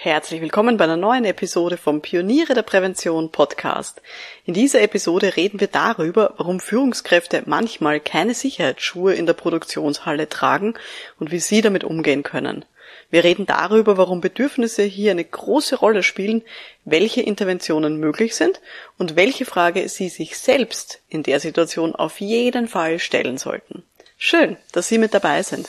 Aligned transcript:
Herzlich 0.00 0.40
willkommen 0.40 0.76
bei 0.76 0.84
einer 0.84 0.96
neuen 0.96 1.24
Episode 1.24 1.76
vom 1.76 2.00
Pioniere 2.02 2.54
der 2.54 2.62
Prävention 2.62 3.32
Podcast. 3.32 4.00
In 4.44 4.54
dieser 4.54 4.80
Episode 4.80 5.34
reden 5.34 5.58
wir 5.58 5.66
darüber, 5.66 6.34
warum 6.36 6.60
Führungskräfte 6.60 7.42
manchmal 7.46 7.98
keine 7.98 8.32
Sicherheitsschuhe 8.32 9.14
in 9.14 9.26
der 9.26 9.32
Produktionshalle 9.32 10.28
tragen 10.28 10.74
und 11.18 11.32
wie 11.32 11.40
sie 11.40 11.62
damit 11.62 11.82
umgehen 11.82 12.22
können. 12.22 12.64
Wir 13.10 13.24
reden 13.24 13.44
darüber, 13.44 13.96
warum 13.96 14.20
Bedürfnisse 14.20 14.84
hier 14.84 15.10
eine 15.10 15.24
große 15.24 15.74
Rolle 15.74 16.04
spielen, 16.04 16.44
welche 16.84 17.22
Interventionen 17.22 17.98
möglich 17.98 18.36
sind 18.36 18.60
und 18.98 19.16
welche 19.16 19.46
Frage 19.46 19.88
Sie 19.88 20.10
sich 20.10 20.38
selbst 20.38 21.00
in 21.08 21.24
der 21.24 21.40
Situation 21.40 21.96
auf 21.96 22.20
jeden 22.20 22.68
Fall 22.68 23.00
stellen 23.00 23.36
sollten. 23.36 23.82
Schön, 24.16 24.58
dass 24.70 24.86
Sie 24.86 24.98
mit 24.98 25.12
dabei 25.12 25.42
sind. 25.42 25.68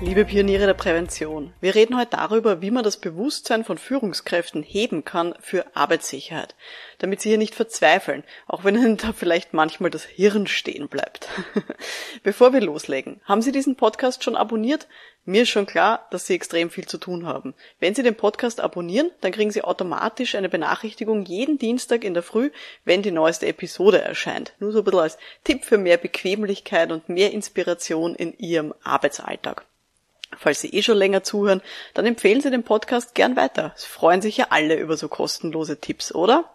Liebe 0.00 0.24
Pioniere 0.24 0.66
der 0.66 0.74
Prävention, 0.74 1.52
wir 1.60 1.76
reden 1.76 1.96
heute 1.96 2.16
darüber, 2.16 2.60
wie 2.60 2.72
man 2.72 2.82
das 2.82 2.96
Bewusstsein 2.96 3.64
von 3.64 3.78
Führungskräften 3.78 4.64
heben 4.64 5.04
kann 5.04 5.34
für 5.40 5.64
Arbeitssicherheit, 5.74 6.56
damit 6.98 7.20
sie 7.20 7.28
hier 7.28 7.38
nicht 7.38 7.54
verzweifeln, 7.54 8.24
auch 8.48 8.64
wenn 8.64 8.74
ihnen 8.74 8.96
da 8.96 9.12
vielleicht 9.12 9.54
manchmal 9.54 9.90
das 9.90 10.04
Hirn 10.04 10.48
stehen 10.48 10.88
bleibt. 10.88 11.28
Bevor 12.24 12.52
wir 12.52 12.60
loslegen, 12.60 13.20
haben 13.24 13.40
Sie 13.40 13.52
diesen 13.52 13.76
Podcast 13.76 14.24
schon 14.24 14.36
abonniert? 14.36 14.88
Mir 15.24 15.42
ist 15.42 15.50
schon 15.50 15.64
klar, 15.64 16.06
dass 16.10 16.26
Sie 16.26 16.34
extrem 16.34 16.70
viel 16.70 16.86
zu 16.86 16.98
tun 16.98 17.26
haben. 17.26 17.54
Wenn 17.78 17.94
Sie 17.94 18.02
den 18.02 18.16
Podcast 18.16 18.60
abonnieren, 18.60 19.12
dann 19.20 19.32
kriegen 19.32 19.52
Sie 19.52 19.62
automatisch 19.62 20.34
eine 20.34 20.48
Benachrichtigung 20.48 21.24
jeden 21.24 21.56
Dienstag 21.56 22.02
in 22.04 22.14
der 22.14 22.24
Früh, 22.24 22.50
wenn 22.84 23.02
die 23.02 23.12
neueste 23.12 23.46
Episode 23.46 24.02
erscheint. 24.02 24.54
Nur 24.58 24.72
so 24.72 24.80
ein 24.80 24.84
bisschen 24.84 25.00
als 25.00 25.18
Tipp 25.44 25.64
für 25.64 25.78
mehr 25.78 25.98
Bequemlichkeit 25.98 26.90
und 26.90 27.08
mehr 27.08 27.32
Inspiration 27.32 28.16
in 28.16 28.36
Ihrem 28.38 28.74
Arbeitsalltag. 28.82 29.64
Falls 30.38 30.60
Sie 30.60 30.70
eh 30.70 30.82
schon 30.82 30.96
länger 30.96 31.22
zuhören, 31.22 31.62
dann 31.94 32.06
empfehlen 32.06 32.40
Sie 32.40 32.50
den 32.50 32.62
Podcast 32.62 33.14
gern 33.14 33.36
weiter. 33.36 33.72
Es 33.76 33.84
freuen 33.84 34.22
sich 34.22 34.36
ja 34.36 34.46
alle 34.50 34.76
über 34.76 34.96
so 34.96 35.08
kostenlose 35.08 35.80
Tipps, 35.80 36.14
oder? 36.14 36.50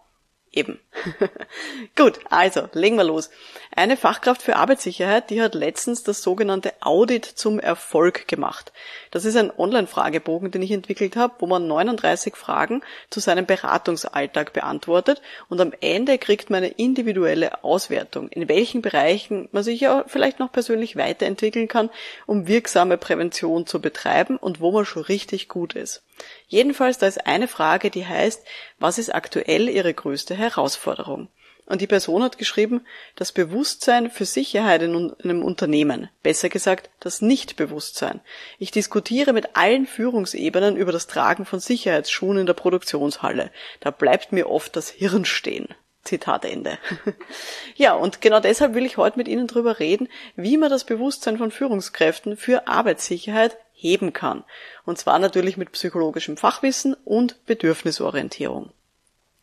Eben. 0.51 0.79
Gut, 1.95 2.19
also 2.29 2.69
legen 2.73 2.95
wir 2.95 3.03
los. 3.03 3.29
Eine 3.75 3.97
Fachkraft 3.97 4.41
für 4.41 4.55
Arbeitssicherheit, 4.55 5.29
die 5.29 5.43
hat 5.43 5.53
letztens 5.53 6.01
das 6.01 6.23
sogenannte 6.23 6.73
Audit 6.79 7.23
zum 7.23 7.59
Erfolg 7.59 8.27
gemacht. 8.27 8.73
Das 9.11 9.25
ist 9.25 9.35
ein 9.35 9.51
Online-Fragebogen, 9.55 10.49
den 10.49 10.63
ich 10.63 10.71
entwickelt 10.71 11.15
habe, 11.15 11.35
wo 11.37 11.45
man 11.45 11.67
39 11.67 12.35
Fragen 12.35 12.81
zu 13.11 13.19
seinem 13.19 13.45
Beratungsalltag 13.45 14.51
beantwortet 14.51 15.21
und 15.49 15.61
am 15.61 15.71
Ende 15.81 16.17
kriegt 16.17 16.49
man 16.49 16.63
eine 16.63 16.73
individuelle 16.73 17.63
Auswertung, 17.63 18.29
in 18.29 18.49
welchen 18.49 18.81
Bereichen 18.81 19.49
man 19.51 19.63
sich 19.63 19.81
ja 19.81 20.03
vielleicht 20.07 20.39
noch 20.39 20.51
persönlich 20.51 20.95
weiterentwickeln 20.95 21.67
kann, 21.67 21.91
um 22.25 22.47
wirksame 22.47 22.97
Prävention 22.97 23.67
zu 23.67 23.79
betreiben 23.79 24.37
und 24.37 24.61
wo 24.61 24.71
man 24.71 24.85
schon 24.85 25.03
richtig 25.03 25.47
gut 25.47 25.73
ist. 25.73 26.01
Jedenfalls, 26.47 26.97
da 26.97 27.07
ist 27.07 27.25
eine 27.27 27.47
Frage, 27.47 27.91
die 27.91 28.05
heißt, 28.05 28.43
was 28.79 28.97
ist 28.97 29.13
aktuell 29.13 29.69
Ihre 29.69 29.93
größte 29.93 30.35
Herausforderung? 30.39 31.29
Und 31.69 31.81
die 31.81 31.87
Person 31.87 32.23
hat 32.23 32.39
geschrieben, 32.39 32.81
das 33.15 33.31
Bewusstsein 33.31 34.09
für 34.09 34.25
Sicherheit 34.25 34.81
in 34.81 35.13
einem 35.23 35.43
Unternehmen, 35.43 36.09
besser 36.23 36.49
gesagt, 36.49 36.89
das 36.99 37.21
Nichtbewusstsein. 37.21 38.21
Ich 38.57 38.71
diskutiere 38.71 39.33
mit 39.33 39.55
allen 39.55 39.85
Führungsebenen 39.85 40.75
über 40.75 40.91
das 40.91 41.05
Tragen 41.05 41.45
von 41.45 41.59
Sicherheitsschuhen 41.59 42.39
in 42.39 42.47
der 42.47 42.55
Produktionshalle. 42.55 43.51
Da 43.81 43.91
bleibt 43.91 44.31
mir 44.31 44.49
oft 44.49 44.75
das 44.75 44.89
Hirn 44.89 45.25
stehen. 45.25 45.67
Zitat 46.03 46.43
Ende. 46.45 46.79
ja, 47.75 47.93
und 47.93 48.19
genau 48.19 48.39
deshalb 48.39 48.73
will 48.73 48.85
ich 48.85 48.97
heute 48.97 49.19
mit 49.19 49.27
Ihnen 49.27 49.45
darüber 49.45 49.77
reden, 49.77 50.07
wie 50.35 50.57
man 50.57 50.71
das 50.71 50.85
Bewusstsein 50.85 51.37
von 51.37 51.51
Führungskräften 51.51 52.35
für 52.35 52.67
Arbeitssicherheit 52.67 53.57
heben 53.73 54.11
kann. 54.11 54.43
Und 54.85 54.97
zwar 54.97 55.19
natürlich 55.19 55.55
mit 55.55 55.71
psychologischem 55.73 56.35
Fachwissen 56.35 56.95
und 57.05 57.45
Bedürfnisorientierung. 57.45 58.71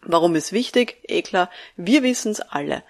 Warum 0.09 0.37
ist 0.37 0.53
wichtig? 0.53 0.99
Eh 1.09 1.23
klar, 1.23 1.51
wir 1.77 2.03
wissen 2.03 2.33
es 2.33 2.41
alle. 2.41 2.83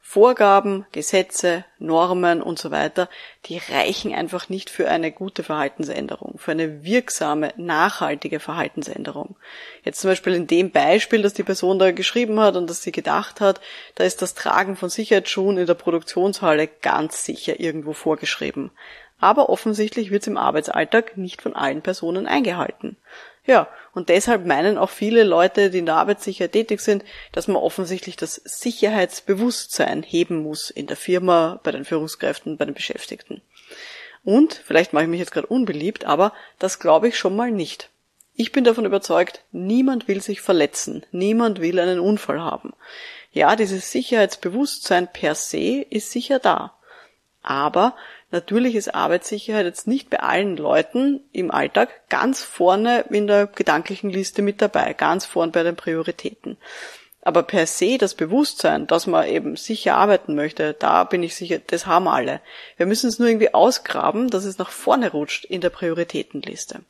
Vorgaben, 0.00 0.84
Gesetze, 0.92 1.64
Normen 1.78 2.42
und 2.42 2.58
so 2.58 2.70
weiter, 2.70 3.08
die 3.46 3.58
reichen 3.58 4.12
einfach 4.12 4.48
nicht 4.48 4.68
für 4.68 4.88
eine 4.88 5.10
gute 5.10 5.42
Verhaltensänderung, 5.42 6.38
für 6.38 6.50
eine 6.50 6.84
wirksame, 6.84 7.54
nachhaltige 7.56 8.40
Verhaltensänderung. 8.40 9.36
Jetzt 9.84 10.00
zum 10.00 10.10
Beispiel 10.10 10.34
in 10.34 10.46
dem 10.46 10.70
Beispiel, 10.70 11.22
das 11.22 11.34
die 11.34 11.44
Person 11.44 11.78
da 11.78 11.92
geschrieben 11.92 12.40
hat 12.40 12.56
und 12.56 12.68
das 12.68 12.82
sie 12.82 12.92
gedacht 12.92 13.40
hat, 13.40 13.60
da 13.94 14.04
ist 14.04 14.20
das 14.20 14.34
Tragen 14.34 14.76
von 14.76 14.90
Sicherheitsschuhen 14.90 15.56
in 15.56 15.66
der 15.66 15.74
Produktionshalle 15.74 16.68
ganz 16.68 17.24
sicher 17.24 17.60
irgendwo 17.60 17.92
vorgeschrieben 17.92 18.70
aber 19.22 19.50
offensichtlich 19.50 20.10
wird 20.10 20.22
es 20.22 20.26
im 20.26 20.36
Arbeitsalltag 20.36 21.16
nicht 21.16 21.42
von 21.42 21.54
allen 21.54 21.80
Personen 21.80 22.26
eingehalten. 22.26 22.96
Ja, 23.44 23.68
und 23.92 24.08
deshalb 24.08 24.46
meinen 24.46 24.78
auch 24.78 24.90
viele 24.90 25.24
Leute, 25.24 25.70
die 25.70 25.78
in 25.78 25.86
der 25.86 25.96
Arbeitssicherheit 25.96 26.52
tätig 26.52 26.80
sind, 26.80 27.04
dass 27.32 27.48
man 27.48 27.56
offensichtlich 27.56 28.16
das 28.16 28.36
Sicherheitsbewusstsein 28.36 30.04
heben 30.04 30.42
muss 30.42 30.70
in 30.70 30.86
der 30.86 30.96
Firma, 30.96 31.60
bei 31.64 31.72
den 31.72 31.84
Führungskräften, 31.84 32.56
bei 32.56 32.64
den 32.64 32.74
Beschäftigten. 32.74 33.42
Und, 34.24 34.54
vielleicht 34.54 34.92
mache 34.92 35.04
ich 35.04 35.10
mich 35.10 35.18
jetzt 35.18 35.32
gerade 35.32 35.48
unbeliebt, 35.48 36.04
aber 36.04 36.32
das 36.60 36.78
glaube 36.78 37.08
ich 37.08 37.18
schon 37.18 37.34
mal 37.34 37.50
nicht. 37.50 37.90
Ich 38.34 38.52
bin 38.52 38.64
davon 38.64 38.86
überzeugt, 38.86 39.42
niemand 39.50 40.06
will 40.08 40.22
sich 40.22 40.40
verletzen, 40.40 41.04
niemand 41.10 41.60
will 41.60 41.78
einen 41.80 41.98
Unfall 41.98 42.40
haben. 42.40 42.72
Ja, 43.32 43.56
dieses 43.56 43.90
Sicherheitsbewusstsein 43.90 45.12
per 45.12 45.34
se 45.34 45.82
ist 45.90 46.12
sicher 46.12 46.38
da. 46.38 46.74
Aber 47.42 47.96
Natürlich 48.32 48.76
ist 48.76 48.94
Arbeitssicherheit 48.94 49.66
jetzt 49.66 49.86
nicht 49.86 50.08
bei 50.08 50.20
allen 50.20 50.56
Leuten 50.56 51.20
im 51.32 51.50
Alltag 51.50 52.08
ganz 52.08 52.42
vorne 52.42 53.04
in 53.10 53.26
der 53.26 53.46
gedanklichen 53.46 54.08
Liste 54.08 54.40
mit 54.40 54.62
dabei, 54.62 54.94
ganz 54.94 55.26
vorne 55.26 55.52
bei 55.52 55.62
den 55.62 55.76
Prioritäten. 55.76 56.56
Aber 57.20 57.42
per 57.42 57.66
se 57.66 57.98
das 57.98 58.14
Bewusstsein, 58.14 58.86
dass 58.86 59.06
man 59.06 59.28
eben 59.28 59.56
sicher 59.56 59.96
arbeiten 59.96 60.34
möchte, 60.34 60.72
da 60.72 61.04
bin 61.04 61.22
ich 61.22 61.36
sicher, 61.36 61.58
das 61.58 61.86
haben 61.86 62.08
alle. 62.08 62.40
Wir 62.78 62.86
müssen 62.86 63.08
es 63.08 63.18
nur 63.18 63.28
irgendwie 63.28 63.52
ausgraben, 63.52 64.30
dass 64.30 64.46
es 64.46 64.56
nach 64.56 64.70
vorne 64.70 65.12
rutscht 65.12 65.44
in 65.44 65.60
der 65.60 65.70
Prioritätenliste. 65.70 66.80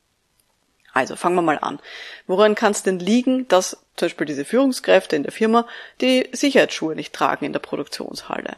Also 0.92 1.16
fangen 1.16 1.34
wir 1.34 1.42
mal 1.42 1.58
an. 1.58 1.80
Woran 2.28 2.54
kann 2.54 2.70
es 2.70 2.84
denn 2.84 3.00
liegen, 3.00 3.48
dass 3.48 3.84
zum 3.96 4.06
Beispiel 4.06 4.26
diese 4.26 4.44
Führungskräfte 4.44 5.16
in 5.16 5.24
der 5.24 5.32
Firma 5.32 5.66
die 6.00 6.28
Sicherheitsschuhe 6.30 6.94
nicht 6.94 7.12
tragen 7.12 7.44
in 7.44 7.52
der 7.52 7.60
Produktionshalle? 7.60 8.56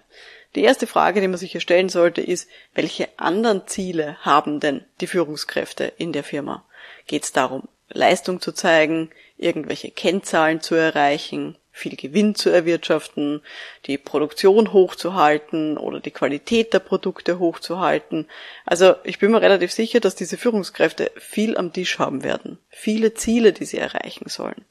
Die 0.54 0.62
erste 0.62 0.86
Frage, 0.86 1.20
die 1.20 1.28
man 1.28 1.38
sich 1.38 1.52
hier 1.52 1.60
stellen 1.60 1.88
sollte, 1.88 2.20
ist, 2.20 2.48
welche 2.74 3.08
anderen 3.16 3.66
Ziele 3.66 4.16
haben 4.20 4.60
denn 4.60 4.84
die 5.00 5.06
Führungskräfte 5.06 5.92
in 5.96 6.12
der 6.12 6.24
Firma? 6.24 6.64
Geht 7.06 7.24
es 7.24 7.32
darum, 7.32 7.68
Leistung 7.88 8.40
zu 8.40 8.52
zeigen, 8.52 9.10
irgendwelche 9.36 9.90
Kennzahlen 9.90 10.60
zu 10.60 10.74
erreichen, 10.74 11.56
viel 11.72 11.96
Gewinn 11.96 12.36
zu 12.36 12.50
erwirtschaften, 12.50 13.42
die 13.86 13.98
Produktion 13.98 14.72
hochzuhalten 14.72 15.76
oder 15.76 15.98
die 15.98 16.12
Qualität 16.12 16.72
der 16.72 16.78
Produkte 16.78 17.40
hochzuhalten. 17.40 18.28
Also 18.64 18.94
ich 19.02 19.18
bin 19.18 19.32
mir 19.32 19.42
relativ 19.42 19.72
sicher, 19.72 19.98
dass 19.98 20.14
diese 20.14 20.36
Führungskräfte 20.36 21.10
viel 21.16 21.56
am 21.56 21.72
Tisch 21.72 21.98
haben 21.98 22.22
werden, 22.22 22.58
viele 22.68 23.14
Ziele, 23.14 23.52
die 23.52 23.64
sie 23.64 23.78
erreichen 23.78 24.28
sollen. 24.28 24.64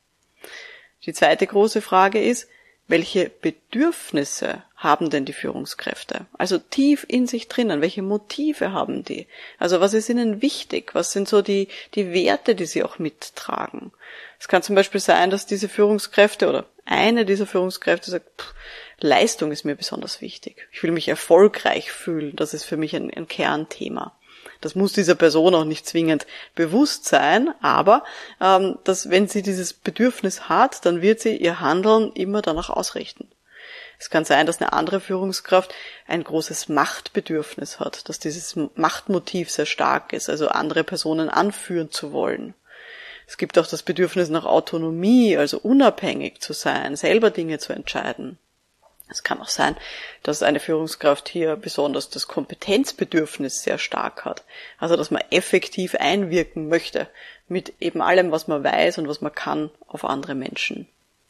Die 1.06 1.14
zweite 1.14 1.46
große 1.46 1.82
Frage 1.82 2.24
ist, 2.24 2.48
welche 2.88 3.30
Bedürfnisse 3.30 4.64
haben 4.76 5.10
denn 5.10 5.26
die 5.26 5.34
Führungskräfte? 5.34 6.26
Also 6.38 6.58
tief 6.58 7.06
in 7.08 7.28
sich 7.28 7.48
drinnen, 7.48 7.82
welche 7.82 8.02
Motive 8.02 8.72
haben 8.74 9.04
die? 9.04 9.28
Also 9.58 9.80
was 9.80 9.94
ist 9.94 10.10
ihnen 10.10 10.42
wichtig? 10.42 10.94
Was 10.94 11.12
sind 11.12 11.30
so 11.30 11.42
die, 11.42 11.70
die 11.96 12.12
Werte, 12.12 12.56
die 12.56 12.66
sie 12.66 12.84
auch 12.84 13.00
mittragen? 13.00 13.92
Es 14.40 14.48
kann 14.48 14.64
zum 14.64 14.76
Beispiel 14.76 15.00
sein, 15.00 15.30
dass 15.30 15.46
diese 15.46 15.70
Führungskräfte 15.70 16.50
oder 16.50 16.66
eine 16.86 17.26
dieser 17.26 17.48
Führungskräfte 17.48 18.12
sagt, 18.12 18.42
pff, 18.42 18.54
Leistung 19.00 19.52
ist 19.52 19.64
mir 19.64 19.76
besonders 19.76 20.22
wichtig. 20.22 20.68
Ich 20.72 20.84
will 20.84 20.92
mich 20.92 21.08
erfolgreich 21.08 21.92
fühlen. 21.92 22.36
Das 22.36 22.54
ist 22.54 22.64
für 22.64 22.78
mich 22.78 22.96
ein, 22.96 23.12
ein 23.14 23.28
Kernthema. 23.28 24.18
Das 24.64 24.76
muss 24.76 24.94
dieser 24.94 25.16
Person 25.16 25.54
auch 25.56 25.66
nicht 25.66 25.86
zwingend 25.86 26.26
bewusst 26.56 27.04
sein, 27.04 27.54
aber 27.62 28.04
ähm, 28.40 28.78
dass 28.86 29.10
wenn 29.10 29.28
sie 29.28 29.42
dieses 29.42 29.74
Bedürfnis 29.74 30.48
hat, 30.48 30.86
dann 30.86 31.02
wird 31.02 31.20
sie 31.20 31.36
ihr 31.36 31.60
Handeln 31.60 32.14
immer 32.14 32.42
danach 32.42 32.70
ausrichten. 32.70 33.28
Es 34.00 34.10
kann 34.10 34.24
sein, 34.24 34.46
dass 34.46 34.62
eine 34.62 34.72
andere 34.72 35.02
Führungskraft 35.02 35.74
ein 36.08 36.24
großes 36.24 36.70
Machtbedürfnis 36.70 37.82
hat, 37.82 38.08
dass 38.08 38.20
dieses 38.20 38.56
Machtmotiv 38.76 39.52
sehr 39.52 39.66
stark 39.66 40.14
ist, 40.14 40.30
also 40.30 40.48
andere 40.48 40.86
Personen 40.86 41.30
anführen 41.30 41.92
zu 41.92 42.14
wollen. 42.14 42.54
Es 43.28 43.38
gibt 43.38 43.58
auch 43.58 43.68
das 43.68 43.84
Bedürfnis 43.84 44.30
nach 44.30 44.46
Autonomie, 44.46 45.36
also 45.36 45.60
unabhängig 45.60 46.40
zu 46.40 46.54
sein, 46.54 46.96
selber 46.96 47.32
Dinge 47.32 47.60
zu 47.60 47.74
entscheiden. 47.74 48.38
Es 49.14 49.24
kann 49.24 49.40
auch 49.40 49.48
sein, 49.48 49.78
dass 50.24 50.44
eine 50.44 50.60
Führungskraft 50.60 51.30
hier 51.30 51.56
besonders 51.56 52.10
das 52.10 52.28
Kompetenzbedürfnis 52.28 53.62
sehr 53.62 53.78
stark 53.78 54.26
hat. 54.26 54.44
Also, 54.80 54.96
dass 54.96 55.12
man 55.12 55.24
effektiv 55.30 55.96
einwirken 55.96 56.68
möchte 56.68 57.08
mit 57.48 57.74
eben 57.80 58.02
allem, 58.02 58.32
was 58.32 58.48
man 58.48 58.64
weiß 58.64 58.98
und 58.98 59.08
was 59.08 59.22
man 59.22 59.34
kann 59.34 59.70
auf 59.88 60.04
andere 60.04 60.36
Menschen. 60.36 60.88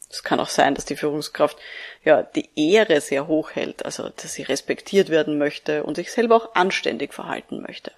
Es 0.10 0.24
kann 0.24 0.40
auch 0.40 0.50
sein, 0.50 0.76
dass 0.76 0.86
die 0.86 0.96
Führungskraft 0.96 1.58
ja 2.06 2.22
die 2.22 2.50
Ehre 2.56 3.02
sehr 3.02 3.28
hoch 3.28 3.52
hält, 3.52 3.84
also 3.84 4.10
dass 4.10 4.34
sie 4.34 4.44
respektiert 4.44 5.10
werden 5.10 5.38
möchte 5.38 5.84
und 5.84 5.96
sich 5.96 6.12
selber 6.12 6.36
auch 6.36 6.56
anständig 6.56 7.14
verhalten 7.14 7.62
möchte. 7.62 7.92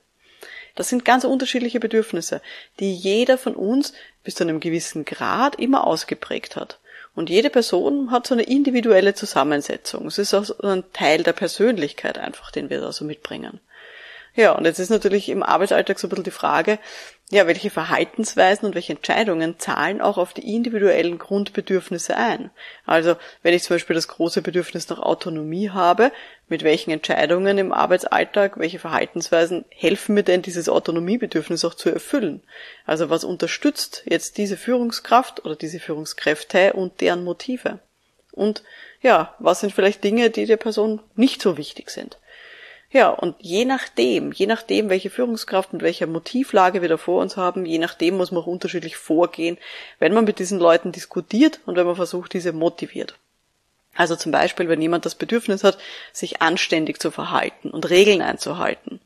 Das 0.75 0.89
sind 0.89 1.05
ganz 1.05 1.23
unterschiedliche 1.23 1.79
Bedürfnisse, 1.79 2.41
die 2.79 2.93
jeder 2.93 3.37
von 3.37 3.55
uns 3.55 3.93
bis 4.23 4.35
zu 4.35 4.43
einem 4.43 4.59
gewissen 4.59 5.05
Grad 5.05 5.55
immer 5.55 5.85
ausgeprägt 5.85 6.55
hat. 6.55 6.79
Und 7.15 7.29
jede 7.29 7.49
Person 7.49 8.11
hat 8.11 8.27
so 8.27 8.35
eine 8.35 8.43
individuelle 8.43 9.13
Zusammensetzung. 9.13 10.05
Es 10.07 10.17
ist 10.17 10.33
auch 10.33 10.43
so 10.43 10.55
ein 10.61 10.83
Teil 10.91 11.23
der 11.23 11.33
Persönlichkeit 11.33 12.17
einfach, 12.17 12.51
den 12.51 12.69
wir 12.69 12.81
da 12.81 12.91
so 12.91 13.05
mitbringen. 13.05 13.61
Ja, 14.35 14.51
und 14.51 14.65
jetzt 14.65 14.79
ist 14.79 14.89
natürlich 14.89 15.29
im 15.29 15.41
Arbeitsalltag 15.41 15.97
so 15.97 16.07
ein 16.07 16.09
bisschen 16.09 16.25
die 16.25 16.31
Frage, 16.31 16.77
ja, 17.31 17.47
welche 17.47 17.71
Verhaltensweisen 17.71 18.67
und 18.67 18.75
welche 18.75 18.93
Entscheidungen 18.93 19.57
zahlen 19.57 19.99
auch 19.99 20.19
auf 20.19 20.33
die 20.33 20.55
individuellen 20.55 21.17
Grundbedürfnisse 21.17 22.15
ein. 22.15 22.51
Also, 22.85 23.15
wenn 23.41 23.55
ich 23.55 23.63
zum 23.63 23.75
Beispiel 23.75 23.95
das 23.95 24.07
große 24.07 24.43
Bedürfnis 24.43 24.89
nach 24.89 24.99
Autonomie 24.99 25.71
habe, 25.71 26.11
mit 26.47 26.63
welchen 26.63 26.91
Entscheidungen 26.91 27.57
im 27.57 27.73
Arbeitsalltag, 27.73 28.59
welche 28.59 28.77
Verhaltensweisen 28.77 29.65
helfen 29.69 30.13
mir 30.13 30.21
denn, 30.21 30.43
dieses 30.43 30.69
Autonomiebedürfnis 30.69 31.65
auch 31.65 31.73
zu 31.73 31.89
erfüllen? 31.89 32.43
Also, 32.85 33.09
was 33.09 33.23
unterstützt 33.23 34.03
jetzt 34.05 34.37
diese 34.37 34.55
Führungskraft 34.55 35.43
oder 35.45 35.55
diese 35.55 35.79
Führungskräfte 35.79 36.73
und 36.73 37.01
deren 37.01 37.23
Motive? 37.23 37.79
Und 38.33 38.61
ja, 39.01 39.33
was 39.39 39.61
sind 39.61 39.73
vielleicht 39.73 40.03
Dinge, 40.03 40.29
die 40.29 40.45
der 40.45 40.57
Person 40.57 41.01
nicht 41.15 41.41
so 41.41 41.57
wichtig 41.57 41.89
sind? 41.89 42.19
Ja, 42.95 43.09
und 43.09 43.35
je 43.39 43.65
nachdem, 43.65 44.31
je 44.31 44.45
nachdem, 44.45 44.87
welche 44.87 45.09
Führungskraft 45.09 45.73
und 45.73 45.81
welche 45.81 46.07
Motivlage 46.07 46.81
wir 46.81 46.87
da 46.87 46.95
vor 46.95 47.21
uns 47.21 47.35
haben, 47.35 47.65
je 47.65 47.77
nachdem 47.77 48.15
muss 48.15 48.31
man 48.31 48.41
auch 48.41 48.47
unterschiedlich 48.47 48.95
vorgehen, 48.95 49.57
wenn 49.99 50.13
man 50.13 50.23
mit 50.23 50.39
diesen 50.39 50.59
Leuten 50.59 50.93
diskutiert 50.93 51.59
und 51.65 51.75
wenn 51.75 51.85
man 51.85 51.97
versucht, 51.97 52.31
diese 52.31 52.53
motiviert. 52.53 53.15
Also 53.95 54.15
zum 54.15 54.31
Beispiel, 54.31 54.69
wenn 54.69 54.81
jemand 54.81 55.05
das 55.05 55.15
Bedürfnis 55.15 55.65
hat, 55.65 55.77
sich 56.13 56.41
anständig 56.41 57.01
zu 57.01 57.11
verhalten 57.11 57.69
und 57.69 57.89
Regeln 57.89 58.21
einzuhalten, 58.21 59.01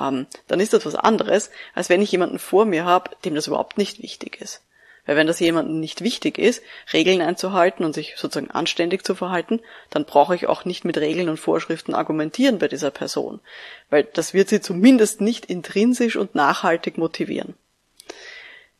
ähm, 0.00 0.26
dann 0.48 0.60
ist 0.60 0.72
das 0.72 0.86
was 0.86 0.94
anderes, 0.94 1.50
als 1.74 1.90
wenn 1.90 2.00
ich 2.00 2.12
jemanden 2.12 2.38
vor 2.38 2.64
mir 2.64 2.86
habe, 2.86 3.10
dem 3.26 3.34
das 3.34 3.48
überhaupt 3.48 3.76
nicht 3.76 4.02
wichtig 4.02 4.40
ist. 4.40 4.62
Weil 5.06 5.16
wenn 5.16 5.26
das 5.26 5.40
jemandem 5.40 5.80
nicht 5.80 6.02
wichtig 6.02 6.36
ist, 6.38 6.62
Regeln 6.92 7.22
einzuhalten 7.22 7.84
und 7.84 7.94
sich 7.94 8.14
sozusagen 8.16 8.50
anständig 8.50 9.04
zu 9.04 9.14
verhalten, 9.14 9.60
dann 9.90 10.04
brauche 10.04 10.34
ich 10.34 10.46
auch 10.46 10.64
nicht 10.64 10.84
mit 10.84 10.98
Regeln 10.98 11.28
und 11.28 11.38
Vorschriften 11.38 11.94
argumentieren 11.94 12.58
bei 12.58 12.68
dieser 12.68 12.90
Person. 12.90 13.40
Weil 13.88 14.04
das 14.04 14.34
wird 14.34 14.48
sie 14.48 14.60
zumindest 14.60 15.20
nicht 15.20 15.46
intrinsisch 15.46 16.16
und 16.16 16.34
nachhaltig 16.34 16.98
motivieren. 16.98 17.54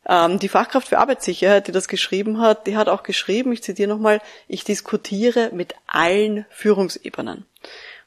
Ähm, 0.09 0.39
die 0.39 0.49
Fachkraft 0.49 0.89
für 0.89 0.99
Arbeitssicherheit, 0.99 1.67
die 1.67 1.73
das 1.73 1.89
geschrieben 1.89 2.41
hat, 2.41 2.67
die 2.67 2.77
hat 2.77 2.89
auch 2.89 3.03
geschrieben, 3.03 3.53
ich 3.53 3.63
zitiere 3.63 3.89
nochmal, 3.89 4.21
ich 4.47 4.65
diskutiere 4.65 5.51
mit 5.53 5.75
allen 5.87 6.47
Führungsebenen. 6.51 7.45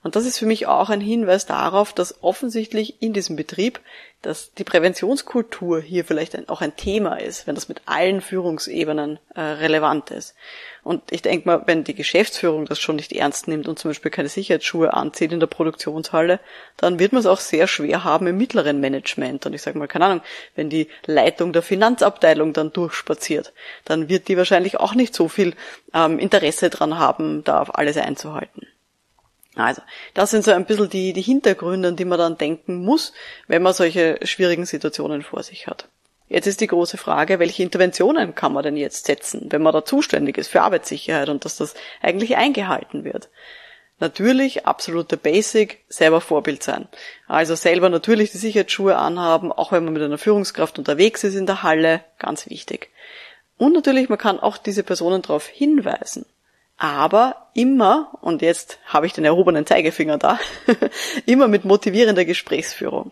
Und 0.01 0.15
das 0.15 0.25
ist 0.25 0.39
für 0.39 0.45
mich 0.45 0.65
auch 0.65 0.89
ein 0.89 1.01
Hinweis 1.01 1.45
darauf, 1.45 1.91
dass 1.91 2.23
offensichtlich 2.23 3.01
in 3.01 3.11
diesem 3.11 3.35
Betrieb, 3.35 3.81
dass 4.21 4.53
die 4.53 4.63
Präventionskultur 4.63 5.81
hier 5.81 6.05
vielleicht 6.05 6.35
ein, 6.35 6.47
auch 6.47 6.61
ein 6.61 6.77
Thema 6.77 7.19
ist, 7.19 7.47
wenn 7.47 7.55
das 7.55 7.67
mit 7.67 7.81
allen 7.85 8.21
Führungsebenen 8.21 9.19
äh, 9.35 9.41
relevant 9.41 10.11
ist. 10.11 10.35
Und 10.83 11.11
ich 11.11 11.21
denke 11.21 11.47
mal, 11.47 11.63
wenn 11.65 11.83
die 11.83 11.95
Geschäftsführung 11.95 12.65
das 12.65 12.79
schon 12.79 12.95
nicht 12.95 13.11
ernst 13.11 13.49
nimmt 13.49 13.67
und 13.67 13.77
zum 13.77 13.89
Beispiel 13.89 14.09
keine 14.09 14.29
Sicherheitsschuhe 14.29 14.93
anzieht 14.93 15.33
in 15.33 15.41
der 15.41 15.47
Produktionshalle, 15.47 16.39
dann 16.77 16.97
wird 16.97 17.11
man 17.11 17.19
es 17.19 17.25
auch 17.25 17.39
sehr 17.39 17.67
schwer 17.67 18.05
haben 18.05 18.25
im 18.27 18.37
mittleren 18.37 18.79
Management. 18.79 19.45
Und 19.45 19.53
ich 19.53 19.61
sage 19.61 19.77
mal, 19.77 19.87
keine 19.89 20.05
Ahnung, 20.05 20.21
wenn 20.55 20.69
die 20.69 20.87
Leitung 21.05 21.51
der 21.51 21.61
Finanzabteilung 21.61 22.53
dann 22.53 22.71
durchspaziert, 22.71 23.51
dann 23.83 24.07
wird 24.07 24.29
die 24.29 24.37
wahrscheinlich 24.37 24.79
auch 24.79 24.95
nicht 24.95 25.13
so 25.13 25.27
viel 25.27 25.55
ähm, 25.93 26.19
Interesse 26.19 26.69
dran 26.69 26.97
haben, 26.97 27.43
da 27.43 27.61
auf 27.61 27.75
alles 27.77 27.97
einzuhalten. 27.97 28.65
Also, 29.55 29.81
das 30.13 30.31
sind 30.31 30.43
so 30.43 30.51
ein 30.51 30.65
bisschen 30.65 30.89
die, 30.89 31.13
die 31.13 31.21
Hintergründe, 31.21 31.89
an 31.89 31.95
die 31.95 32.05
man 32.05 32.19
dann 32.19 32.37
denken 32.37 32.83
muss, 32.83 33.13
wenn 33.47 33.61
man 33.61 33.73
solche 33.73 34.19
schwierigen 34.23 34.65
Situationen 34.65 35.21
vor 35.21 35.43
sich 35.43 35.67
hat. 35.67 35.87
Jetzt 36.27 36.45
ist 36.45 36.61
die 36.61 36.67
große 36.67 36.97
Frage, 36.97 37.39
welche 37.39 37.63
Interventionen 37.63 38.35
kann 38.35 38.53
man 38.53 38.63
denn 38.63 38.77
jetzt 38.77 39.07
setzen, 39.07 39.47
wenn 39.49 39.63
man 39.63 39.73
da 39.73 39.83
zuständig 39.83 40.37
ist 40.37 40.49
für 40.49 40.61
Arbeitssicherheit 40.61 41.27
und 41.27 41.43
dass 41.43 41.57
das 41.57 41.73
eigentlich 42.01 42.37
eingehalten 42.37 43.03
wird. 43.03 43.29
Natürlich, 43.99 44.67
absolute 44.67 45.17
Basic, 45.17 45.83
selber 45.89 46.21
Vorbild 46.21 46.61
sein. 46.61 46.87
Also 47.27 47.55
selber 47.55 47.89
natürlich 47.89 48.31
die 48.31 48.37
Sicherheitsschuhe 48.37 48.95
anhaben, 48.95 49.51
auch 49.51 49.71
wenn 49.71 49.83
man 49.83 49.93
mit 49.93 50.03
einer 50.03 50.19
Führungskraft 50.19 50.77
unterwegs 50.77 51.23
ist 51.23 51.35
in 51.35 51.47
der 51.47 51.63
Halle, 51.63 52.01
ganz 52.19 52.47
wichtig. 52.49 52.91
Und 53.57 53.73
natürlich, 53.73 54.07
man 54.07 54.19
kann 54.19 54.39
auch 54.39 54.57
diese 54.57 54.83
Personen 54.83 55.23
darauf 55.23 55.47
hinweisen 55.47 56.25
aber 56.79 57.49
immer, 57.53 58.09
und 58.21 58.41
jetzt 58.41 58.79
habe 58.85 59.05
ich 59.05 59.13
den 59.13 59.25
erhobenen 59.25 59.65
Zeigefinger 59.65 60.17
da, 60.17 60.39
immer 61.25 61.49
mit 61.49 61.65
motivierender 61.65 62.23
Gesprächsführung. 62.23 63.11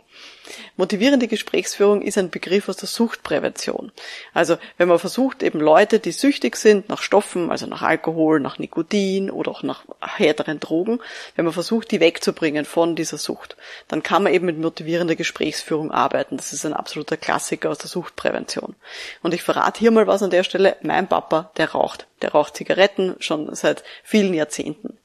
Motivierende 0.75 1.27
Gesprächsführung 1.27 2.01
ist 2.01 2.17
ein 2.17 2.29
Begriff 2.29 2.69
aus 2.69 2.77
der 2.77 2.87
Suchtprävention. 2.87 3.91
Also 4.33 4.57
wenn 4.77 4.87
man 4.87 4.99
versucht, 4.99 5.43
eben 5.43 5.59
Leute, 5.59 5.99
die 5.99 6.11
süchtig 6.11 6.55
sind 6.55 6.89
nach 6.89 7.01
Stoffen, 7.01 7.51
also 7.51 7.65
nach 7.65 7.81
Alkohol, 7.81 8.39
nach 8.39 8.59
Nikotin 8.59 9.29
oder 9.31 9.51
auch 9.51 9.63
nach 9.63 9.83
härteren 10.01 10.59
Drogen, 10.59 10.99
wenn 11.35 11.45
man 11.45 11.53
versucht, 11.53 11.91
die 11.91 11.99
wegzubringen 11.99 12.65
von 12.65 12.95
dieser 12.95 13.17
Sucht, 13.17 13.57
dann 13.87 14.03
kann 14.03 14.23
man 14.23 14.33
eben 14.33 14.45
mit 14.45 14.57
motivierender 14.57 15.15
Gesprächsführung 15.15 15.91
arbeiten. 15.91 16.37
Das 16.37 16.53
ist 16.53 16.65
ein 16.65 16.73
absoluter 16.73 17.17
Klassiker 17.17 17.69
aus 17.69 17.77
der 17.77 17.89
Suchtprävention. 17.89 18.75
Und 19.23 19.33
ich 19.33 19.43
verrate 19.43 19.79
hier 19.79 19.91
mal 19.91 20.07
was 20.07 20.23
an 20.23 20.29
der 20.29 20.43
Stelle. 20.43 20.77
Mein 20.81 21.07
Papa, 21.07 21.51
der 21.57 21.71
raucht. 21.71 22.07
Der 22.21 22.31
raucht 22.31 22.57
Zigaretten 22.57 23.15
schon 23.19 23.53
seit 23.53 23.83
vielen 24.03 24.33
Jahrzehnten. 24.33 24.97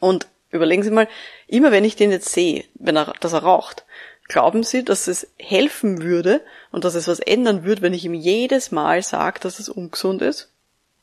Und 0.00 0.26
überlegen 0.50 0.82
Sie 0.82 0.90
mal, 0.90 1.08
immer 1.46 1.70
wenn 1.72 1.84
ich 1.84 1.96
den 1.96 2.10
jetzt 2.10 2.30
sehe, 2.30 2.64
wenn 2.74 2.96
er, 2.96 3.12
dass 3.20 3.32
er 3.32 3.42
raucht, 3.42 3.84
Glauben 4.28 4.64
Sie, 4.64 4.84
dass 4.84 5.06
es 5.06 5.28
helfen 5.38 6.02
würde 6.02 6.44
und 6.72 6.84
dass 6.84 6.94
es 6.94 7.06
was 7.06 7.20
ändern 7.20 7.64
würde, 7.64 7.82
wenn 7.82 7.94
ich 7.94 8.04
ihm 8.04 8.14
jedes 8.14 8.72
Mal 8.72 9.02
sage, 9.02 9.38
dass 9.40 9.58
es 9.58 9.68
ungesund 9.68 10.20
ist? 10.22 10.50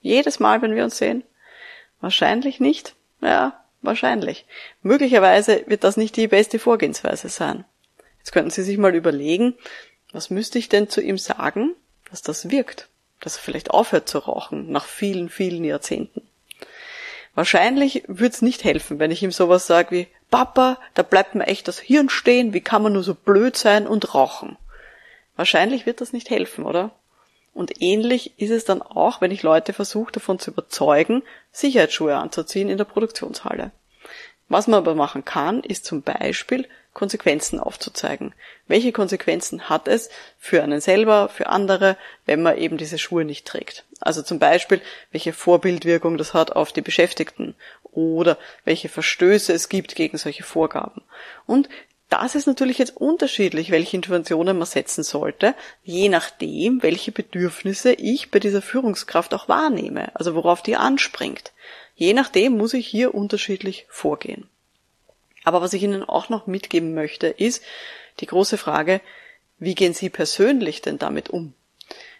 Jedes 0.01 0.39
Mal, 0.39 0.61
wenn 0.61 0.75
wir 0.75 0.83
uns 0.83 0.97
sehen? 0.97 1.23
Wahrscheinlich 2.01 2.59
nicht. 2.59 2.95
Ja, 3.21 3.63
wahrscheinlich. 3.81 4.45
Möglicherweise 4.81 5.63
wird 5.67 5.85
das 5.85 5.95
nicht 5.95 6.17
die 6.17 6.27
beste 6.27 6.59
Vorgehensweise 6.59 7.29
sein. 7.29 7.63
Jetzt 8.19 8.33
könnten 8.33 8.49
Sie 8.51 8.63
sich 8.63 8.77
mal 8.77 8.93
überlegen, 8.93 9.55
was 10.11 10.29
müsste 10.29 10.59
ich 10.59 10.67
denn 10.67 10.89
zu 10.89 11.01
ihm 11.01 11.17
sagen, 11.17 11.75
dass 12.09 12.21
das 12.21 12.49
wirkt? 12.49 12.89
Dass 13.21 13.37
er 13.37 13.41
vielleicht 13.41 13.71
aufhört 13.71 14.09
zu 14.09 14.19
rauchen 14.19 14.69
nach 14.69 14.85
vielen, 14.85 15.29
vielen 15.29 15.63
Jahrzehnten. 15.63 16.21
Wahrscheinlich 17.35 18.03
würde 18.07 18.33
es 18.33 18.41
nicht 18.41 18.63
helfen, 18.63 18.99
wenn 18.99 19.11
ich 19.11 19.23
ihm 19.23 19.31
sowas 19.31 19.65
sage 19.65 19.91
wie, 19.91 20.07
Papa, 20.33 20.79
da 20.95 21.03
bleibt 21.03 21.35
mir 21.35 21.45
echt 21.45 21.67
das 21.67 21.77
Hirn 21.77 22.09
stehen, 22.09 22.55
wie 22.55 22.61
kann 22.61 22.81
man 22.81 22.93
nur 22.93 23.03
so 23.03 23.13
blöd 23.13 23.55
sein 23.55 23.85
und 23.85 24.15
rauchen? 24.15 24.57
Wahrscheinlich 25.35 25.85
wird 25.85 26.01
das 26.01 26.11
nicht 26.11 26.31
helfen, 26.31 26.65
oder? 26.65 26.89
Und 27.53 27.83
ähnlich 27.83 28.33
ist 28.39 28.49
es 28.49 28.65
dann 28.65 28.81
auch, 28.81 29.21
wenn 29.21 29.29
ich 29.29 29.43
Leute 29.43 29.73
versuche 29.73 30.11
davon 30.11 30.39
zu 30.39 30.49
überzeugen, 30.49 31.21
Sicherheitsschuhe 31.51 32.15
anzuziehen 32.15 32.67
in 32.67 32.79
der 32.79 32.85
Produktionshalle. 32.85 33.69
Was 34.49 34.65
man 34.65 34.79
aber 34.79 34.95
machen 34.95 35.23
kann, 35.23 35.59
ist 35.59 35.85
zum 35.85 36.01
Beispiel 36.01 36.67
Konsequenzen 36.93 37.59
aufzuzeigen. 37.59 38.33
Welche 38.67 38.91
Konsequenzen 38.91 39.69
hat 39.69 39.87
es 39.87 40.09
für 40.39 40.63
einen 40.63 40.81
selber, 40.81 41.29
für 41.29 41.45
andere, 41.45 41.95
wenn 42.25 42.41
man 42.41 42.57
eben 42.57 42.77
diese 42.77 42.97
Schuhe 42.97 43.23
nicht 43.23 43.45
trägt? 43.45 43.85
Also 43.99 44.23
zum 44.23 44.39
Beispiel, 44.39 44.81
welche 45.11 45.31
Vorbildwirkung 45.31 46.17
das 46.17 46.33
hat 46.33 46.53
auf 46.53 46.71
die 46.71 46.81
Beschäftigten 46.81 47.53
oder 47.93 48.37
welche 48.65 48.89
Verstöße 48.89 49.53
es 49.53 49.69
gibt 49.69 49.95
gegen 49.95 50.17
solche 50.17 50.43
Vorgaben. 50.43 51.01
Und 51.45 51.69
das 52.09 52.35
ist 52.35 52.45
natürlich 52.45 52.77
jetzt 52.77 52.95
unterschiedlich, 52.95 53.71
welche 53.71 53.97
Interventionen 53.97 54.57
man 54.57 54.67
setzen 54.67 55.03
sollte, 55.03 55.55
je 55.83 56.09
nachdem, 56.09 56.83
welche 56.83 57.11
Bedürfnisse 57.11 57.93
ich 57.93 58.29
bei 58.29 58.39
dieser 58.39 58.61
Führungskraft 58.61 59.33
auch 59.33 59.49
wahrnehme, 59.49 60.15
also 60.15 60.35
worauf 60.35 60.61
die 60.61 60.75
anspringt. 60.75 61.53
Je 61.95 62.13
nachdem 62.13 62.55
muss 62.55 62.75
ich 62.75 62.85
hier 62.85 63.15
unterschiedlich 63.15 63.87
vorgehen. 63.89 64.47
Aber 65.43 65.61
was 65.61 65.73
ich 65.73 65.81
Ihnen 65.81 66.03
auch 66.03 66.29
noch 66.29 66.45
mitgeben 66.45 66.93
möchte, 66.93 67.27
ist 67.27 67.63
die 68.19 68.27
große 68.27 68.57
Frage, 68.57 69.01
wie 69.57 69.75
gehen 69.75 69.93
Sie 69.93 70.09
persönlich 70.09 70.81
denn 70.81 70.99
damit 70.99 71.29
um? 71.29 71.53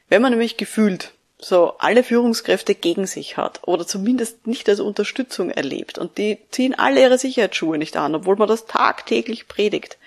Wenn 0.09 0.21
man 0.21 0.31
nämlich 0.31 0.57
gefühlt 0.57 1.13
so 1.43 1.75
alle 1.77 2.03
Führungskräfte 2.03 2.75
gegen 2.75 3.05
sich 3.05 3.37
hat 3.37 3.61
oder 3.63 3.85
zumindest 3.85 4.47
nicht 4.47 4.67
als 4.69 4.79
Unterstützung 4.79 5.49
erlebt 5.49 5.97
und 5.97 6.17
die 6.17 6.39
ziehen 6.51 6.77
alle 6.77 7.01
ihre 7.01 7.17
Sicherheitsschuhe 7.17 7.77
nicht 7.77 7.97
an, 7.97 8.15
obwohl 8.15 8.35
man 8.35 8.47
das 8.47 8.65
tagtäglich 8.65 9.47
predigt, 9.47 9.97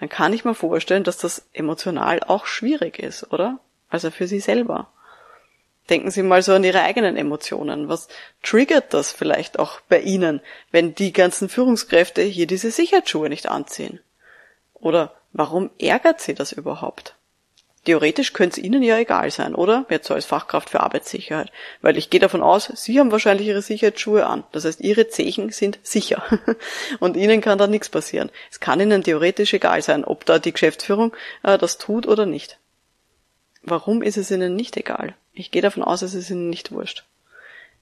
dann 0.00 0.08
kann 0.08 0.32
ich 0.32 0.44
mir 0.44 0.54
vorstellen, 0.54 1.04
dass 1.04 1.18
das 1.18 1.46
emotional 1.52 2.20
auch 2.20 2.46
schwierig 2.46 2.98
ist, 2.98 3.32
oder? 3.32 3.58
als 3.92 4.04
er 4.04 4.10
für 4.10 4.26
sie 4.26 4.40
selber. 4.40 4.90
Denken 5.90 6.10
Sie 6.10 6.22
mal 6.22 6.42
so 6.42 6.54
an 6.54 6.64
Ihre 6.64 6.82
eigenen 6.82 7.16
Emotionen. 7.16 7.88
Was 7.88 8.08
triggert 8.42 8.94
das 8.94 9.12
vielleicht 9.12 9.58
auch 9.58 9.80
bei 9.80 10.00
Ihnen, 10.00 10.40
wenn 10.70 10.94
die 10.94 11.12
ganzen 11.12 11.48
Führungskräfte 11.48 12.22
hier 12.22 12.46
diese 12.46 12.70
Sicherheitsschuhe 12.70 13.28
nicht 13.28 13.48
anziehen? 13.48 14.00
Oder 14.74 15.14
warum 15.32 15.70
ärgert 15.78 16.20
Sie 16.20 16.34
das 16.34 16.52
überhaupt? 16.52 17.16
Theoretisch 17.84 18.32
könnte 18.32 18.60
es 18.60 18.64
Ihnen 18.64 18.82
ja 18.82 18.96
egal 18.98 19.30
sein, 19.32 19.56
oder? 19.56 19.86
Jetzt 19.90 20.06
so 20.06 20.14
als 20.14 20.24
Fachkraft 20.24 20.70
für 20.70 20.80
Arbeitssicherheit. 20.80 21.50
Weil 21.80 21.96
ich 21.96 22.10
gehe 22.10 22.20
davon 22.20 22.40
aus, 22.40 22.70
Sie 22.76 23.00
haben 23.00 23.10
wahrscheinlich 23.10 23.48
Ihre 23.48 23.62
Sicherheitsschuhe 23.62 24.24
an. 24.26 24.44
Das 24.52 24.64
heißt, 24.64 24.80
Ihre 24.80 25.08
Zechen 25.08 25.50
sind 25.50 25.80
sicher. 25.82 26.22
Und 27.00 27.16
Ihnen 27.16 27.40
kann 27.40 27.58
da 27.58 27.66
nichts 27.66 27.88
passieren. 27.88 28.30
Es 28.52 28.60
kann 28.60 28.80
Ihnen 28.80 29.02
theoretisch 29.02 29.52
egal 29.52 29.82
sein, 29.82 30.04
ob 30.04 30.24
da 30.24 30.38
die 30.38 30.52
Geschäftsführung 30.52 31.12
äh, 31.42 31.58
das 31.58 31.78
tut 31.78 32.06
oder 32.06 32.24
nicht. 32.24 32.58
Warum 33.62 34.02
ist 34.02 34.16
es 34.16 34.30
Ihnen 34.30 34.54
nicht 34.54 34.76
egal? 34.76 35.14
Ich 35.32 35.50
gehe 35.50 35.62
davon 35.62 35.82
aus, 35.82 36.02
es 36.02 36.14
ist 36.14 36.30
Ihnen 36.30 36.50
nicht 36.50 36.70
wurscht. 36.70 37.04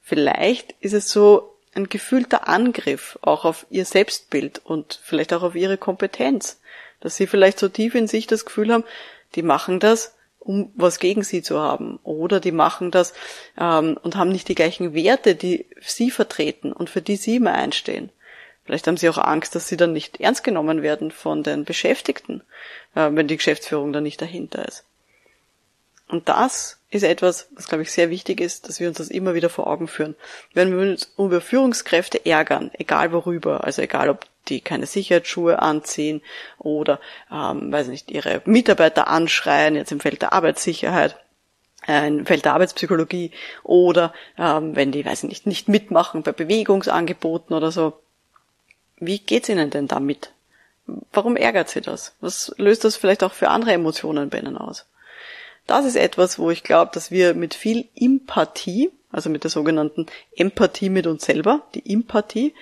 Vielleicht 0.00 0.74
ist 0.80 0.94
es 0.94 1.10
so 1.10 1.56
ein 1.74 1.90
gefühlter 1.90 2.48
Angriff 2.48 3.18
auch 3.20 3.44
auf 3.44 3.66
Ihr 3.68 3.84
Selbstbild 3.84 4.62
und 4.64 4.98
vielleicht 5.02 5.34
auch 5.34 5.42
auf 5.42 5.54
Ihre 5.54 5.76
Kompetenz. 5.76 6.58
Dass 7.00 7.16
Sie 7.16 7.26
vielleicht 7.26 7.58
so 7.58 7.68
tief 7.68 7.94
in 7.94 8.08
sich 8.08 8.26
das 8.26 8.44
Gefühl 8.44 8.72
haben, 8.72 8.84
die 9.34 9.42
machen 9.42 9.80
das, 9.80 10.14
um 10.38 10.72
was 10.74 10.98
gegen 10.98 11.22
sie 11.22 11.42
zu 11.42 11.60
haben. 11.60 11.98
Oder 12.02 12.40
die 12.40 12.52
machen 12.52 12.90
das 12.90 13.12
ähm, 13.58 13.98
und 14.02 14.16
haben 14.16 14.32
nicht 14.32 14.48
die 14.48 14.54
gleichen 14.54 14.94
Werte, 14.94 15.34
die 15.34 15.66
sie 15.80 16.10
vertreten 16.10 16.72
und 16.72 16.90
für 16.90 17.02
die 17.02 17.16
sie 17.16 17.36
immer 17.36 17.52
einstehen. 17.52 18.10
Vielleicht 18.64 18.86
haben 18.86 18.96
sie 18.96 19.08
auch 19.08 19.18
Angst, 19.18 19.54
dass 19.54 19.68
sie 19.68 19.76
dann 19.76 19.92
nicht 19.92 20.20
ernst 20.20 20.44
genommen 20.44 20.82
werden 20.82 21.10
von 21.10 21.42
den 21.42 21.64
Beschäftigten, 21.64 22.42
äh, 22.94 23.10
wenn 23.12 23.28
die 23.28 23.36
Geschäftsführung 23.36 23.92
dann 23.92 24.04
nicht 24.04 24.20
dahinter 24.22 24.66
ist. 24.66 24.84
Und 26.08 26.28
das 26.28 26.78
ist 26.90 27.04
etwas, 27.04 27.48
was, 27.52 27.68
glaube 27.68 27.82
ich, 27.82 27.92
sehr 27.92 28.10
wichtig 28.10 28.40
ist, 28.40 28.68
dass 28.68 28.80
wir 28.80 28.88
uns 28.88 28.98
das 28.98 29.08
immer 29.08 29.34
wieder 29.34 29.48
vor 29.48 29.68
Augen 29.68 29.86
führen. 29.86 30.16
Wenn 30.54 30.72
wir 30.72 30.90
uns 30.90 31.12
über 31.16 31.40
Führungskräfte 31.40 32.26
ärgern, 32.26 32.70
egal 32.74 33.12
worüber, 33.12 33.62
also 33.64 33.80
egal 33.82 34.08
ob 34.08 34.26
die 34.48 34.60
keine 34.60 34.86
Sicherheitsschuhe 34.86 35.60
anziehen 35.60 36.22
oder, 36.58 37.00
ähm, 37.30 37.72
weiß 37.72 37.88
nicht, 37.88 38.10
ihre 38.10 38.42
Mitarbeiter 38.44 39.08
anschreien, 39.08 39.74
jetzt 39.74 39.92
im 39.92 40.00
Feld 40.00 40.22
der 40.22 40.32
Arbeitssicherheit, 40.32 41.16
äh, 41.86 42.08
im 42.08 42.26
Feld 42.26 42.44
der 42.44 42.54
Arbeitspsychologie 42.54 43.32
oder 43.62 44.12
ähm, 44.38 44.76
wenn 44.76 44.92
die, 44.92 45.04
weiß 45.04 45.24
nicht, 45.24 45.46
nicht 45.46 45.68
mitmachen 45.68 46.22
bei 46.22 46.32
Bewegungsangeboten 46.32 47.54
oder 47.54 47.70
so. 47.70 48.00
Wie 48.98 49.18
geht's 49.18 49.48
ihnen 49.48 49.70
denn 49.70 49.88
damit? 49.88 50.32
Warum 51.12 51.36
ärgert 51.36 51.68
sie 51.68 51.80
das? 51.80 52.14
Was 52.20 52.52
löst 52.56 52.84
das 52.84 52.96
vielleicht 52.96 53.22
auch 53.22 53.32
für 53.32 53.48
andere 53.48 53.72
Emotionen 53.72 54.30
bei 54.30 54.38
ihnen 54.38 54.58
aus? 54.58 54.86
Das 55.66 55.84
ist 55.84 55.96
etwas, 55.96 56.38
wo 56.38 56.50
ich 56.50 56.64
glaube, 56.64 56.90
dass 56.92 57.10
wir 57.10 57.34
mit 57.34 57.54
viel 57.54 57.88
Empathie, 57.94 58.90
also 59.12 59.30
mit 59.30 59.44
der 59.44 59.50
sogenannten 59.50 60.06
Empathie 60.34 60.90
mit 60.90 61.06
uns 61.06 61.24
selber, 61.24 61.62
die 61.74 61.92
Empathie, 61.92 62.54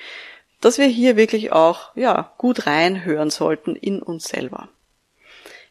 dass 0.60 0.78
wir 0.78 0.86
hier 0.86 1.16
wirklich 1.16 1.52
auch, 1.52 1.94
ja, 1.94 2.32
gut 2.38 2.66
reinhören 2.66 3.30
sollten 3.30 3.76
in 3.76 4.02
uns 4.02 4.24
selber. 4.24 4.68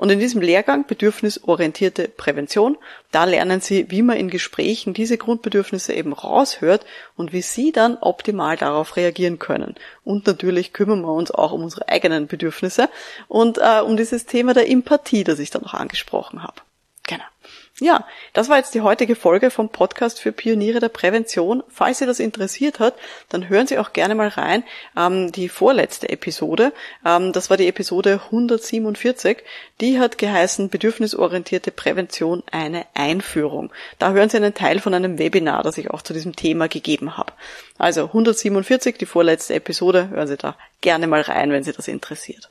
Und 0.00 0.08
in 0.08 0.18
diesem 0.18 0.40
Lehrgang 0.40 0.86
Bedürfnisorientierte 0.86 2.08
Prävention, 2.08 2.78
da 3.10 3.24
lernen 3.24 3.60
Sie, 3.60 3.90
wie 3.90 4.00
man 4.00 4.16
in 4.16 4.30
Gesprächen 4.30 4.94
diese 4.94 5.18
Grundbedürfnisse 5.18 5.92
eben 5.92 6.14
raushört 6.14 6.86
und 7.16 7.34
wie 7.34 7.42
Sie 7.42 7.70
dann 7.70 7.98
optimal 7.98 8.56
darauf 8.56 8.96
reagieren 8.96 9.38
können. 9.38 9.74
Und 10.02 10.26
natürlich 10.26 10.72
kümmern 10.72 11.02
wir 11.02 11.12
uns 11.12 11.30
auch 11.30 11.52
um 11.52 11.62
unsere 11.64 11.86
eigenen 11.88 12.28
Bedürfnisse 12.28 12.88
und 13.28 13.58
äh, 13.58 13.82
um 13.82 13.98
dieses 13.98 14.24
Thema 14.24 14.54
der 14.54 14.70
Empathie, 14.70 15.22
das 15.22 15.38
ich 15.38 15.50
da 15.50 15.58
noch 15.58 15.74
angesprochen 15.74 16.42
habe. 16.42 16.62
Genau. 17.06 17.24
Ja, 17.80 18.06
das 18.34 18.50
war 18.50 18.58
jetzt 18.58 18.74
die 18.74 18.82
heutige 18.82 19.16
Folge 19.16 19.50
vom 19.50 19.70
Podcast 19.70 20.20
für 20.20 20.32
Pioniere 20.32 20.80
der 20.80 20.90
Prävention. 20.90 21.62
Falls 21.70 21.98
Sie 21.98 22.04
das 22.04 22.20
interessiert 22.20 22.78
hat, 22.78 22.94
dann 23.30 23.48
hören 23.48 23.66
Sie 23.66 23.78
auch 23.78 23.94
gerne 23.94 24.14
mal 24.14 24.28
rein. 24.28 24.64
Ähm, 24.98 25.32
die 25.32 25.48
vorletzte 25.48 26.10
Episode, 26.10 26.74
ähm, 27.06 27.32
das 27.32 27.48
war 27.48 27.56
die 27.56 27.68
Episode 27.68 28.20
147, 28.26 29.38
die 29.80 29.98
hat 29.98 30.18
geheißen 30.18 30.68
Bedürfnisorientierte 30.68 31.70
Prävention 31.70 32.42
eine 32.52 32.84
Einführung. 32.92 33.72
Da 33.98 34.12
hören 34.12 34.28
Sie 34.28 34.36
einen 34.36 34.52
Teil 34.52 34.80
von 34.80 34.92
einem 34.92 35.18
Webinar, 35.18 35.62
das 35.62 35.78
ich 35.78 35.90
auch 35.90 36.02
zu 36.02 36.12
diesem 36.12 36.36
Thema 36.36 36.68
gegeben 36.68 37.16
habe. 37.16 37.32
Also 37.78 38.04
147, 38.04 38.98
die 38.98 39.06
vorletzte 39.06 39.54
Episode, 39.54 40.10
hören 40.10 40.28
Sie 40.28 40.36
da 40.36 40.54
gerne 40.82 41.06
mal 41.06 41.22
rein, 41.22 41.50
wenn 41.50 41.64
Sie 41.64 41.72
das 41.72 41.88
interessiert. 41.88 42.50